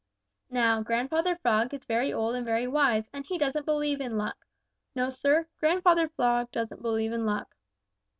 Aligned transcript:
Now 0.49 0.81
Grandfather 0.81 1.35
Frog 1.35 1.75
is 1.75 1.85
very 1.85 2.11
old 2.11 2.33
and 2.33 2.43
very 2.43 2.65
wise, 2.65 3.07
and 3.13 3.23
he 3.23 3.37
doesn't 3.37 3.67
believe 3.67 4.01
in 4.01 4.17
luck. 4.17 4.47
No, 4.95 5.11
Sir, 5.11 5.47
Grandfather 5.59 6.07
Frog 6.09 6.49
doesn't 6.51 6.81
believe 6.81 7.11
in 7.11 7.23
luck. 7.23 7.55